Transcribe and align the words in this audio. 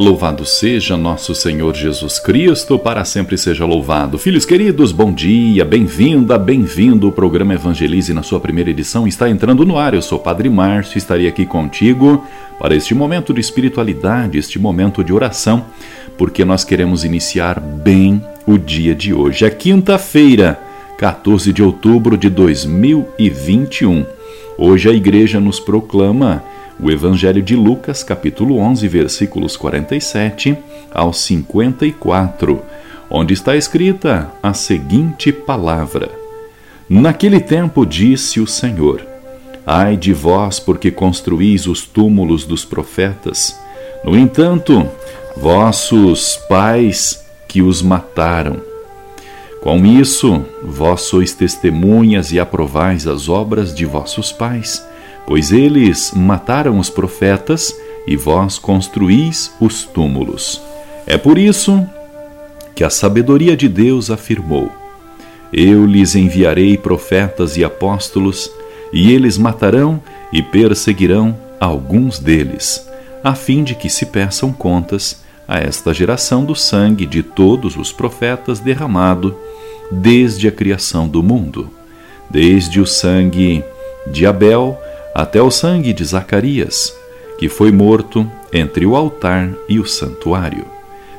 Louvado 0.00 0.46
seja 0.46 0.96
nosso 0.96 1.34
Senhor 1.34 1.74
Jesus 1.74 2.18
Cristo, 2.18 2.78
para 2.78 3.04
sempre 3.04 3.36
seja 3.36 3.66
louvado. 3.66 4.16
Filhos 4.16 4.46
queridos, 4.46 4.92
bom 4.92 5.12
dia, 5.12 5.62
bem-vinda, 5.62 6.38
bem-vindo. 6.38 7.06
O 7.06 7.12
programa 7.12 7.52
Evangelize, 7.52 8.14
na 8.14 8.22
sua 8.22 8.40
primeira 8.40 8.70
edição, 8.70 9.06
está 9.06 9.28
entrando 9.28 9.62
no 9.62 9.76
ar. 9.76 9.92
Eu 9.92 10.00
sou 10.00 10.18
Padre 10.18 10.48
Márcio, 10.48 10.96
estarei 10.96 11.28
aqui 11.28 11.44
contigo 11.44 12.24
para 12.58 12.74
este 12.74 12.94
momento 12.94 13.34
de 13.34 13.42
espiritualidade, 13.42 14.38
este 14.38 14.58
momento 14.58 15.04
de 15.04 15.12
oração, 15.12 15.66
porque 16.16 16.46
nós 16.46 16.64
queremos 16.64 17.04
iniciar 17.04 17.60
bem 17.60 18.24
o 18.46 18.56
dia 18.56 18.94
de 18.94 19.12
hoje. 19.12 19.44
É 19.44 19.50
quinta-feira, 19.50 20.58
14 20.96 21.52
de 21.52 21.62
outubro 21.62 22.16
de 22.16 22.30
2021. 22.30 24.06
Hoje 24.56 24.88
a 24.88 24.92
igreja 24.94 25.38
nos 25.38 25.60
proclama 25.60 26.42
o 26.82 26.90
Evangelho 26.90 27.42
de 27.42 27.54
Lucas, 27.54 28.02
capítulo 28.02 28.58
11, 28.58 28.88
versículos 28.88 29.56
47 29.56 30.56
ao 30.90 31.12
54, 31.12 32.62
onde 33.10 33.34
está 33.34 33.56
escrita 33.56 34.32
a 34.42 34.54
seguinte 34.54 35.30
palavra: 35.32 36.10
Naquele 36.88 37.40
tempo 37.40 37.84
disse 37.84 38.40
o 38.40 38.46
Senhor: 38.46 39.06
Ai 39.66 39.96
de 39.96 40.12
vós, 40.12 40.58
porque 40.58 40.90
construís 40.90 41.66
os 41.66 41.84
túmulos 41.84 42.44
dos 42.44 42.64
profetas. 42.64 43.58
No 44.02 44.16
entanto, 44.16 44.88
vossos 45.36 46.36
pais 46.48 47.24
que 47.46 47.60
os 47.60 47.82
mataram. 47.82 48.56
Com 49.60 49.84
isso, 49.84 50.42
vós 50.62 51.02
sois 51.02 51.34
testemunhas 51.34 52.32
e 52.32 52.40
aprovais 52.40 53.06
as 53.06 53.28
obras 53.28 53.74
de 53.74 53.84
vossos 53.84 54.32
pais 54.32 54.82
pois 55.30 55.52
eles 55.52 56.10
mataram 56.12 56.76
os 56.76 56.90
profetas 56.90 57.72
e 58.04 58.16
vós 58.16 58.58
construís 58.58 59.54
os 59.60 59.84
túmulos. 59.84 60.60
É 61.06 61.16
por 61.16 61.38
isso 61.38 61.86
que 62.74 62.82
a 62.82 62.90
sabedoria 62.90 63.56
de 63.56 63.68
Deus 63.68 64.10
afirmou: 64.10 64.72
Eu 65.52 65.86
lhes 65.86 66.16
enviarei 66.16 66.76
profetas 66.76 67.56
e 67.56 67.62
apóstolos, 67.62 68.50
e 68.92 69.12
eles 69.12 69.38
matarão 69.38 70.02
e 70.32 70.42
perseguirão 70.42 71.38
alguns 71.60 72.18
deles, 72.18 72.84
a 73.22 73.32
fim 73.32 73.62
de 73.62 73.76
que 73.76 73.88
se 73.88 74.06
peçam 74.06 74.52
contas 74.52 75.22
a 75.46 75.58
esta 75.60 75.94
geração 75.94 76.44
do 76.44 76.56
sangue 76.56 77.06
de 77.06 77.22
todos 77.22 77.76
os 77.76 77.92
profetas 77.92 78.58
derramado 78.58 79.36
desde 79.92 80.48
a 80.48 80.50
criação 80.50 81.06
do 81.06 81.22
mundo, 81.22 81.70
desde 82.28 82.80
o 82.80 82.86
sangue 82.86 83.62
de 84.08 84.26
Abel 84.26 84.76
até 85.14 85.40
o 85.42 85.50
sangue 85.50 85.92
de 85.92 86.04
Zacarias, 86.04 86.94
que 87.38 87.48
foi 87.48 87.72
morto 87.72 88.30
entre 88.52 88.86
o 88.86 88.96
altar 88.96 89.50
e 89.68 89.78
o 89.78 89.86
santuário. 89.86 90.64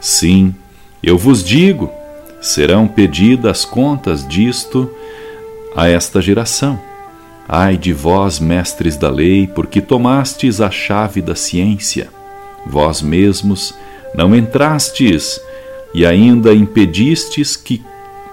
Sim, 0.00 0.54
eu 1.02 1.16
vos 1.16 1.44
digo, 1.44 1.90
serão 2.40 2.86
pedidas 2.86 3.64
contas 3.64 4.26
disto 4.26 4.90
a 5.76 5.88
esta 5.88 6.20
geração. 6.20 6.78
Ai 7.48 7.76
de 7.76 7.92
vós, 7.92 8.38
mestres 8.38 8.96
da 8.96 9.08
lei, 9.08 9.46
porque 9.46 9.80
tomastes 9.80 10.60
a 10.60 10.70
chave 10.70 11.22
da 11.22 11.34
ciência. 11.34 12.08
Vós 12.66 13.00
mesmos 13.00 13.74
não 14.14 14.34
entrastes 14.34 15.40
e 15.94 16.04
ainda 16.04 16.52
impedistes 16.52 17.56
que 17.56 17.82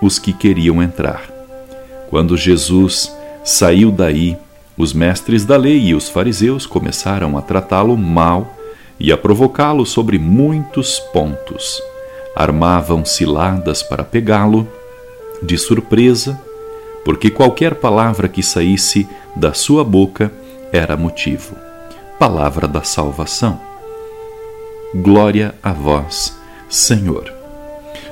os 0.02 0.20
que 0.20 0.34
queriam 0.34 0.84
entrar. 0.84 1.30
Quando 2.10 2.36
Jesus 2.36 3.12
saiu 3.44 3.92
daí, 3.92 4.38
os 4.78 4.94
mestres 4.94 5.46
da 5.46 5.56
lei 5.56 5.80
e 5.80 5.96
os 5.96 6.10
fariseus 6.10 6.66
começaram 6.66 7.38
a 7.38 7.42
tratá-lo 7.42 7.98
mal 7.98 8.56
e 9.00 9.12
a 9.12 9.18
provocá-lo 9.18 9.86
sobre 9.86 10.20
muitos 10.20 11.00
pontos. 11.14 11.82
Armavam 12.36 13.06
ciladas 13.06 13.82
para 13.82 14.04
pegá-lo 14.04 14.68
de 15.42 15.58
surpresa, 15.58 16.40
porque 17.04 17.30
qualquer 17.30 17.76
palavra 17.76 18.28
que 18.28 18.44
saísse 18.44 19.08
da 19.36 19.54
sua 19.54 19.84
boca 19.84 20.32
era 20.72 20.98
motivo. 20.98 21.56
Palavra 22.20 22.68
da 22.68 22.84
salvação. 22.84 23.60
Glória 24.94 25.54
a 25.62 25.72
vós, 25.72 26.38
Senhor. 26.70 27.32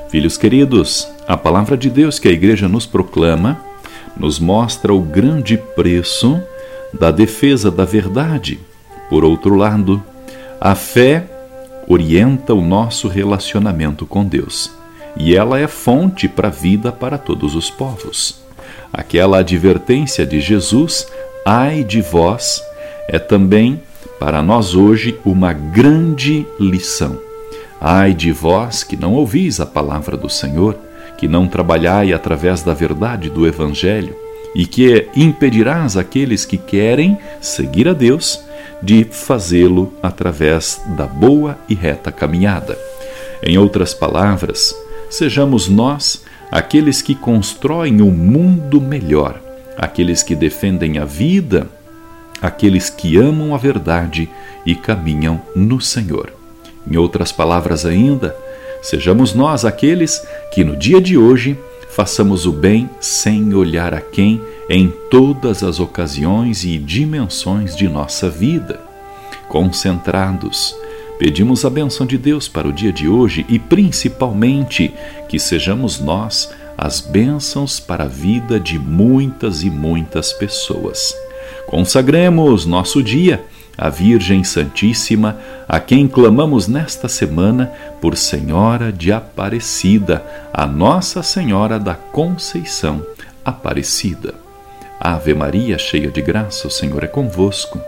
Filhos 0.09 0.37
queridos, 0.37 1.07
a 1.27 1.35
palavra 1.35 1.75
de 1.75 1.89
Deus 1.89 2.19
que 2.19 2.27
a 2.27 2.31
igreja 2.31 2.67
nos 2.67 2.85
proclama 2.85 3.59
nos 4.15 4.39
mostra 4.39 4.93
o 4.93 5.01
grande 5.01 5.57
preço 5.57 6.41
da 6.93 7.11
defesa 7.11 7.71
da 7.71 7.85
verdade. 7.85 8.59
Por 9.09 9.23
outro 9.23 9.55
lado, 9.55 10.03
a 10.59 10.75
fé 10.75 11.25
orienta 11.87 12.53
o 12.53 12.61
nosso 12.61 13.07
relacionamento 13.07 14.05
com 14.05 14.23
Deus 14.23 14.71
e 15.15 15.35
ela 15.35 15.59
é 15.59 15.67
fonte 15.67 16.27
para 16.27 16.47
a 16.47 16.51
vida 16.51 16.91
para 16.91 17.17
todos 17.17 17.55
os 17.55 17.69
povos. 17.69 18.41
Aquela 18.91 19.39
advertência 19.39 20.25
de 20.25 20.39
Jesus, 20.39 21.07
ai 21.45 21.83
de 21.83 22.01
vós, 22.01 22.61
é 23.07 23.19
também 23.19 23.81
para 24.19 24.41
nós 24.41 24.75
hoje 24.75 25.19
uma 25.25 25.53
grande 25.53 26.45
lição. 26.59 27.19
Ai 27.79 28.13
de 28.13 28.31
vós 28.31 28.83
que 28.83 28.95
não 28.95 29.13
ouvis 29.13 29.59
a 29.59 29.65
palavra 29.65 30.15
do 30.15 30.29
Senhor, 30.29 30.77
que 31.17 31.27
não 31.27 31.47
trabalhai 31.47 32.13
através 32.13 32.61
da 32.61 32.73
verdade 32.73 33.29
do 33.29 33.45
Evangelho, 33.45 34.15
e 34.55 34.65
que 34.65 35.07
impedirás 35.15 35.97
aqueles 35.97 36.45
que 36.45 36.57
querem 36.57 37.17
seguir 37.41 37.87
a 37.87 37.93
Deus 37.93 38.39
de 38.81 39.05
fazê-lo 39.05 39.93
através 40.01 40.81
da 40.97 41.05
boa 41.05 41.57
e 41.69 41.73
reta 41.73 42.11
caminhada. 42.11 42.77
Em 43.41 43.57
outras 43.57 43.93
palavras, 43.93 44.75
sejamos 45.09 45.67
nós 45.67 46.23
aqueles 46.51 47.01
que 47.01 47.15
constroem 47.15 48.01
um 48.01 48.11
mundo 48.11 48.79
melhor, 48.79 49.41
aqueles 49.77 50.21
que 50.21 50.35
defendem 50.35 50.97
a 50.97 51.05
vida, 51.05 51.67
aqueles 52.41 52.89
que 52.89 53.17
amam 53.17 53.55
a 53.55 53.57
verdade 53.57 54.29
e 54.65 54.75
caminham 54.75 55.41
no 55.55 55.81
Senhor. 55.81 56.31
Em 56.89 56.97
outras 56.97 57.31
palavras 57.31 57.85
ainda, 57.85 58.35
sejamos 58.81 59.33
nós 59.33 59.65
aqueles 59.65 60.21
que 60.53 60.63
no 60.63 60.75
dia 60.75 60.99
de 60.99 61.17
hoje 61.17 61.57
façamos 61.95 62.45
o 62.45 62.51
bem 62.51 62.89
sem 62.99 63.53
olhar 63.53 63.93
a 63.93 64.01
quem 64.01 64.41
em 64.69 64.91
todas 65.11 65.63
as 65.63 65.79
ocasiões 65.79 66.63
e 66.63 66.77
dimensões 66.77 67.75
de 67.75 67.87
nossa 67.87 68.29
vida. 68.29 68.81
Concentrados, 69.47 70.75
pedimos 71.19 71.63
a 71.63 71.69
benção 71.69 72.07
de 72.07 72.17
Deus 72.17 72.47
para 72.47 72.67
o 72.67 72.73
dia 72.73 72.91
de 72.91 73.07
hoje 73.07 73.45
e 73.47 73.59
principalmente 73.59 74.91
que 75.29 75.37
sejamos 75.37 75.99
nós 75.99 76.49
as 76.75 76.99
bênçãos 76.99 77.79
para 77.79 78.05
a 78.05 78.07
vida 78.07 78.59
de 78.59 78.79
muitas 78.79 79.61
e 79.61 79.69
muitas 79.69 80.33
pessoas. 80.33 81.15
Consagremos 81.67 82.65
nosso 82.65 83.03
dia 83.03 83.45
a 83.77 83.89
Virgem 83.89 84.43
Santíssima, 84.43 85.37
a 85.67 85.79
quem 85.79 86.07
clamamos 86.07 86.67
nesta 86.67 87.07
semana 87.07 87.71
por 87.99 88.15
Senhora 88.15 88.91
de 88.91 89.11
Aparecida, 89.11 90.23
a 90.53 90.65
Nossa 90.65 91.23
Senhora 91.23 91.79
da 91.79 91.95
Conceição 91.95 93.05
Aparecida. 93.43 94.35
Ave 94.99 95.33
Maria, 95.33 95.77
cheia 95.77 96.09
de 96.09 96.21
graça, 96.21 96.67
o 96.67 96.71
Senhor 96.71 97.03
é 97.03 97.07
convosco. 97.07 97.81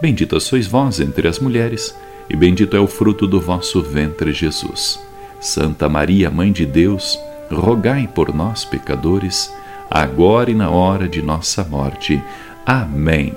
Bendita 0.00 0.38
sois 0.40 0.66
vós 0.66 1.00
entre 1.00 1.28
as 1.28 1.38
mulheres, 1.38 1.94
e 2.30 2.36
bendito 2.36 2.76
é 2.76 2.80
o 2.80 2.86
fruto 2.86 3.26
do 3.26 3.40
vosso 3.40 3.82
ventre, 3.82 4.32
Jesus. 4.32 4.98
Santa 5.40 5.88
Maria, 5.88 6.30
Mãe 6.30 6.52
de 6.52 6.64
Deus, 6.64 7.18
rogai 7.50 8.08
por 8.08 8.32
nós, 8.32 8.64
pecadores, 8.64 9.52
agora 9.90 10.50
e 10.50 10.54
na 10.54 10.70
hora 10.70 11.08
de 11.08 11.20
nossa 11.20 11.64
morte. 11.64 12.22
Amém. 12.64 13.34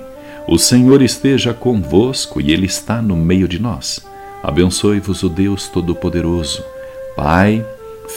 O 0.48 0.58
Senhor 0.58 1.02
esteja 1.02 1.52
convosco 1.52 2.40
e 2.40 2.52
Ele 2.52 2.66
está 2.66 3.02
no 3.02 3.16
meio 3.16 3.48
de 3.48 3.58
nós. 3.58 4.06
Abençoe-vos 4.42 5.24
o 5.24 5.28
Deus 5.28 5.66
Todo-Poderoso, 5.68 6.64
Pai, 7.16 7.66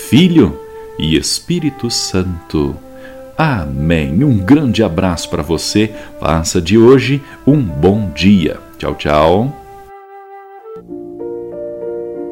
Filho 0.09 0.59
e 0.99 1.17
Espírito 1.17 1.89
Santo. 1.89 2.75
Amém. 3.35 4.23
Um 4.23 4.37
grande 4.37 4.83
abraço 4.83 5.29
para 5.29 5.41
você. 5.41 5.91
Faça 6.19 6.61
de 6.61 6.77
hoje 6.77 7.19
um 7.47 7.61
bom 7.61 8.11
dia. 8.11 8.59
Tchau, 8.77 8.93
tchau. 8.93 9.68